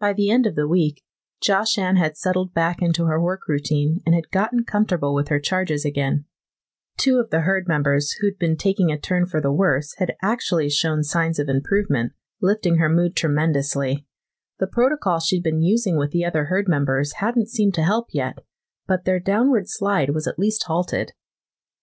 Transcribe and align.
By 0.00 0.12
the 0.12 0.30
end 0.30 0.46
of 0.46 0.54
the 0.54 0.68
week, 0.68 1.02
Joshanne 1.42 1.96
had 1.96 2.16
settled 2.16 2.54
back 2.54 2.80
into 2.80 3.06
her 3.06 3.20
work 3.20 3.48
routine 3.48 4.00
and 4.06 4.14
had 4.14 4.30
gotten 4.30 4.64
comfortable 4.64 5.14
with 5.14 5.28
her 5.28 5.40
charges 5.40 5.84
again. 5.84 6.24
Two 6.96 7.18
of 7.18 7.30
the 7.30 7.40
herd 7.40 7.68
members 7.68 8.12
who'd 8.20 8.38
been 8.38 8.56
taking 8.56 8.90
a 8.90 8.98
turn 8.98 9.26
for 9.26 9.40
the 9.40 9.52
worse 9.52 9.94
had 9.98 10.14
actually 10.20 10.68
shown 10.68 11.04
signs 11.04 11.38
of 11.38 11.48
improvement, 11.48 12.12
lifting 12.40 12.78
her 12.78 12.88
mood 12.88 13.14
tremendously. 13.14 14.04
The 14.58 14.66
protocol 14.66 15.20
she'd 15.20 15.44
been 15.44 15.62
using 15.62 15.96
with 15.96 16.10
the 16.10 16.24
other 16.24 16.46
herd 16.46 16.68
members 16.68 17.14
hadn't 17.14 17.48
seemed 17.48 17.74
to 17.74 17.84
help 17.84 18.08
yet, 18.12 18.38
but 18.88 19.04
their 19.04 19.20
downward 19.20 19.68
slide 19.68 20.10
was 20.10 20.26
at 20.26 20.38
least 20.38 20.64
halted. 20.64 21.12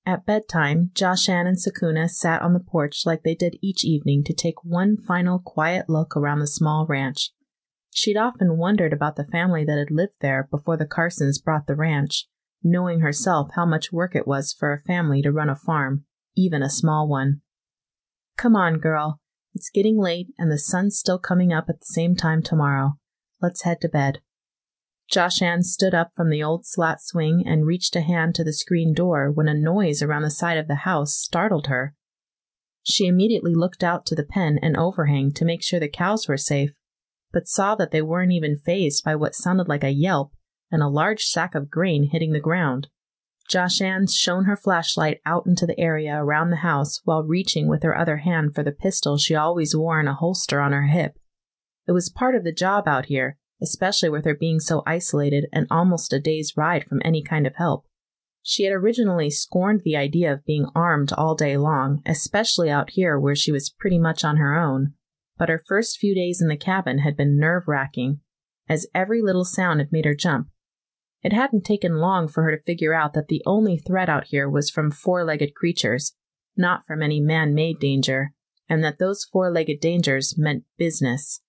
At 0.05 0.25
bedtime, 0.25 0.91
Joshanne 0.93 1.47
and 1.47 1.57
Sakuna 1.57 2.09
sat 2.09 2.41
on 2.41 2.53
the 2.53 2.59
porch 2.59 3.05
like 3.05 3.23
they 3.23 3.35
did 3.35 3.57
each 3.61 3.85
evening 3.85 4.23
to 4.25 4.33
take 4.33 4.63
one 4.63 4.97
final 4.97 5.39
quiet 5.39 5.89
look 5.89 6.15
around 6.17 6.39
the 6.39 6.47
small 6.47 6.85
ranch. 6.85 7.31
She'd 7.97 8.17
often 8.17 8.57
wondered 8.57 8.91
about 8.91 9.15
the 9.15 9.23
family 9.23 9.63
that 9.63 9.77
had 9.77 9.89
lived 9.89 10.15
there 10.19 10.49
before 10.51 10.75
the 10.75 10.85
Carsons 10.85 11.41
brought 11.41 11.65
the 11.65 11.77
ranch, 11.77 12.27
knowing 12.61 12.99
herself 12.99 13.51
how 13.55 13.65
much 13.65 13.93
work 13.93 14.17
it 14.17 14.27
was 14.27 14.51
for 14.51 14.73
a 14.73 14.81
family 14.81 15.21
to 15.21 15.31
run 15.31 15.49
a 15.49 15.55
farm, 15.55 16.03
even 16.35 16.61
a 16.61 16.69
small 16.69 17.07
one. 17.07 17.39
Come 18.35 18.53
on, 18.53 18.79
girl. 18.79 19.21
It's 19.53 19.69
getting 19.69 19.97
late 19.97 20.27
and 20.37 20.51
the 20.51 20.59
sun's 20.59 20.97
still 20.97 21.17
coming 21.17 21.53
up 21.53 21.69
at 21.69 21.79
the 21.79 21.85
same 21.85 22.17
time 22.17 22.43
tomorrow. 22.43 22.97
Let's 23.41 23.61
head 23.61 23.79
to 23.79 23.87
bed. 23.87 24.19
Joshanne 25.09 25.63
stood 25.63 25.93
up 25.93 26.11
from 26.17 26.29
the 26.29 26.43
old 26.43 26.65
slat 26.65 27.01
swing 27.01 27.45
and 27.47 27.65
reached 27.65 27.95
a 27.95 28.01
hand 28.01 28.35
to 28.35 28.43
the 28.43 28.51
screen 28.51 28.93
door 28.93 29.31
when 29.31 29.47
a 29.47 29.53
noise 29.53 30.01
around 30.01 30.23
the 30.23 30.29
side 30.29 30.57
of 30.57 30.67
the 30.67 30.83
house 30.83 31.15
startled 31.15 31.67
her. 31.67 31.95
She 32.83 33.07
immediately 33.07 33.55
looked 33.55 33.85
out 33.85 34.05
to 34.07 34.15
the 34.15 34.25
pen 34.25 34.59
and 34.61 34.75
overhang 34.75 35.31
to 35.31 35.45
make 35.45 35.63
sure 35.63 35.79
the 35.79 35.87
cows 35.87 36.27
were 36.27 36.35
safe, 36.35 36.71
but 37.35 37.49
saw 37.49 37.75
that 37.75 37.91
they 37.91 38.01
weren't 38.01 38.31
even 38.31 38.55
fazed 38.55 39.03
by 39.03 39.13
what 39.13 39.35
sounded 39.35 39.67
like 39.67 39.83
a 39.83 39.89
yelp 39.89 40.31
and 40.71 40.81
a 40.81 40.87
large 40.87 41.25
sack 41.25 41.53
of 41.53 41.69
grain 41.69 42.07
hitting 42.09 42.31
the 42.31 42.39
ground. 42.39 42.87
Joshanne 43.49 44.07
shone 44.07 44.45
her 44.45 44.55
flashlight 44.55 45.19
out 45.25 45.45
into 45.45 45.65
the 45.65 45.77
area 45.77 46.15
around 46.15 46.49
the 46.49 46.63
house 46.63 47.01
while 47.03 47.23
reaching 47.23 47.67
with 47.67 47.83
her 47.83 47.95
other 47.95 48.17
hand 48.17 48.55
for 48.55 48.63
the 48.63 48.71
pistol 48.71 49.17
she 49.17 49.35
always 49.35 49.75
wore 49.75 49.99
in 49.99 50.07
a 50.07 50.13
holster 50.13 50.61
on 50.61 50.71
her 50.71 50.87
hip. 50.87 51.19
It 51.85 51.91
was 51.91 52.09
part 52.09 52.35
of 52.35 52.45
the 52.45 52.53
job 52.53 52.87
out 52.87 53.07
here, 53.07 53.37
especially 53.61 54.07
with 54.07 54.23
her 54.23 54.33
being 54.33 54.61
so 54.61 54.81
isolated 54.87 55.47
and 55.51 55.67
almost 55.69 56.13
a 56.13 56.21
day's 56.21 56.53
ride 56.55 56.85
from 56.85 57.01
any 57.03 57.21
kind 57.21 57.45
of 57.45 57.57
help. 57.57 57.85
She 58.43 58.63
had 58.63 58.71
originally 58.71 59.29
scorned 59.29 59.81
the 59.83 59.97
idea 59.97 60.31
of 60.31 60.45
being 60.45 60.67
armed 60.73 61.11
all 61.11 61.35
day 61.35 61.57
long, 61.57 62.01
especially 62.05 62.69
out 62.69 62.91
here 62.91 63.19
where 63.19 63.35
she 63.35 63.51
was 63.51 63.69
pretty 63.69 63.99
much 63.99 64.23
on 64.23 64.37
her 64.37 64.57
own 64.57 64.93
but 65.37 65.49
her 65.49 65.63
first 65.67 65.97
few 65.97 66.15
days 66.15 66.41
in 66.41 66.47
the 66.47 66.57
cabin 66.57 66.99
had 66.99 67.17
been 67.17 67.39
nerve 67.39 67.67
wracking, 67.67 68.19
as 68.67 68.87
every 68.93 69.21
little 69.21 69.45
sound 69.45 69.79
had 69.79 69.91
made 69.91 70.05
her 70.05 70.15
jump. 70.15 70.47
It 71.21 71.33
hadn't 71.33 71.65
taken 71.65 71.97
long 71.97 72.27
for 72.27 72.43
her 72.43 72.55
to 72.55 72.63
figure 72.63 72.93
out 72.93 73.13
that 73.13 73.27
the 73.27 73.41
only 73.45 73.77
threat 73.77 74.09
out 74.09 74.25
here 74.25 74.49
was 74.49 74.69
from 74.69 74.91
four 74.91 75.23
legged 75.23 75.55
creatures, 75.55 76.13
not 76.55 76.85
from 76.85 77.01
any 77.01 77.19
man 77.19 77.53
made 77.53 77.79
danger, 77.79 78.33
and 78.69 78.83
that 78.83 78.99
those 78.99 79.23
four 79.23 79.51
legged 79.51 79.79
dangers 79.79 80.37
meant 80.37 80.63
business. 80.77 81.41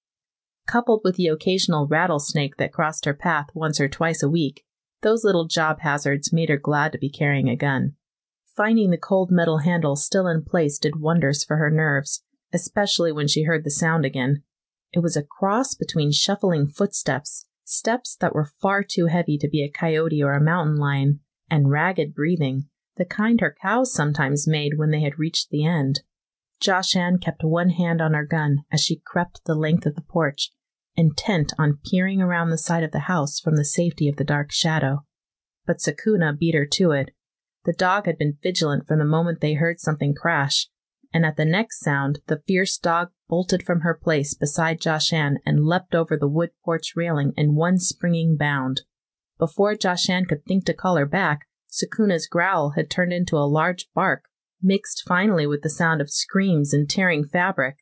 Coupled 0.67 1.03
with 1.05 1.17
the 1.17 1.29
occasional 1.29 1.87
rattlesnake 1.87 2.57
that 2.57 2.73
crossed 2.73 3.05
her 3.05 3.15
path 3.15 3.47
once 3.55 3.81
or 3.81 3.89
twice 3.89 4.23
a 4.23 4.29
week, 4.29 4.65
those 5.03 5.25
little 5.25 5.47
job 5.47 5.81
hazards 5.81 6.33
made 6.33 6.49
her 6.49 6.57
glad 6.57 6.93
to 6.93 6.99
be 6.99 7.11
carrying 7.11 7.49
a 7.49 7.57
gun. 7.57 7.95
Finding 8.57 8.91
the 8.91 8.97
cold 8.97 9.31
metal 9.31 9.59
handle 9.59 9.95
still 9.95 10.27
in 10.27 10.43
place 10.43 10.79
did 10.79 11.01
wonders 11.01 11.45
for 11.45 11.59
her 11.59 11.71
nerves, 11.71 12.25
especially 12.57 13.13
when 13.13 13.29
she 13.29 13.43
heard 13.43 13.65
the 13.65 13.71
sound 13.71 14.07
again. 14.07 14.43
It 14.93 15.01
was 15.01 15.15
a 15.15 15.23
cross 15.23 15.75
between 15.75 16.11
shuffling 16.11 16.67
footsteps, 16.67 17.45
steps 17.65 18.17
that 18.17 18.35
were 18.35 18.51
far 18.63 18.83
too 18.83 19.07
heavy 19.07 19.37
to 19.39 19.49
be 19.49 19.63
a 19.63 19.71
coyote 19.71 20.23
or 20.23 20.33
a 20.33 20.43
mountain 20.43 20.77
lion, 20.77 21.21
and 21.51 21.71
ragged 21.71 22.15
breathing, 22.15 22.69
the 22.97 23.05
kind 23.05 23.43
her 23.43 23.55
cows 23.61 23.93
sometimes 23.93 24.49
made 24.49 24.79
when 24.79 24.91
they 24.91 25.03
had 25.03 25.19
reached 25.19 25.51
the 25.51 25.67
end. 25.67 26.01
Joshanne 26.59 27.21
kept 27.21 27.45
one 27.45 27.71
hand 27.71 28.01
on 28.01 28.15
her 28.15 28.25
gun 28.25 28.65
as 28.73 28.81
she 28.81 29.03
crept 29.05 29.43
the 29.45 29.55
length 29.55 29.85
of 29.85 29.95
the 29.95 30.01
porch, 30.01 30.51
intent 30.97 31.53
on 31.59 31.79
peering 31.85 32.23
around 32.23 32.49
the 32.49 32.57
side 32.57 32.83
of 32.83 32.93
the 32.93 33.01
house 33.01 33.39
from 33.39 33.57
the 33.57 33.67
safety 33.67 34.09
of 34.09 34.17
the 34.17 34.25
dark 34.25 34.51
shadow. 34.51 35.05
But 35.67 35.81
Sakuna 35.81 36.39
beat 36.39 36.55
her 36.55 36.65
to 36.65 36.93
it. 36.93 37.11
The 37.67 37.75
dog 37.75 38.07
had 38.07 38.17
been 38.17 38.39
vigilant 38.43 38.87
from 38.89 38.99
the 38.99 39.05
moment 39.05 39.43
they 39.43 39.55
heard 39.55 39.79
something 39.79 40.15
crash, 40.15 40.69
and 41.17 41.25
at 41.25 41.39
the 41.39 41.47
next 41.47 41.81
sound 41.81 42.19
the 42.27 42.43
fierce 42.47 42.77
dog 42.77 43.09
bolted 43.27 43.63
from 43.63 43.81
her 43.81 43.95
place 43.95 44.35
beside 44.35 44.79
Joshanne 44.79 45.39
and 45.47 45.65
leapt 45.65 45.95
over 45.95 46.15
the 46.15 46.29
wood 46.29 46.51
porch 46.63 46.93
railing 46.95 47.33
in 47.39 47.55
one 47.55 47.79
springing 47.79 48.37
bound. 48.37 48.83
Before 49.39 49.75
Joshanne 49.75 50.27
could 50.27 50.45
think 50.45 50.67
to 50.67 50.75
call 50.75 50.97
her 50.97 51.07
back, 51.07 51.47
Sakuna's 51.71 52.27
growl 52.27 52.75
had 52.77 52.91
turned 52.91 53.15
into 53.15 53.39
a 53.39 53.49
large 53.49 53.89
bark, 53.95 54.25
mixed 54.63 55.05
finally 55.09 55.47
with 55.47 55.63
the 55.63 55.71
sound 55.71 56.03
of 56.03 56.11
screams 56.11 56.75
and 56.75 56.87
tearing 56.87 57.25
fabric. 57.25 57.79